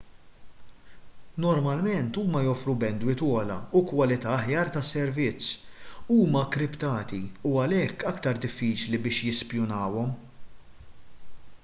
[1.43, 7.19] normalment huma joffru bandwidth ogħla u kwalità aħjar tas-servizz huma kkriptati
[7.51, 10.17] u għalhekk aktar diffiċli biex jispjunawhom